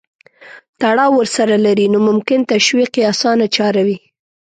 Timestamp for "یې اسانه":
2.99-3.45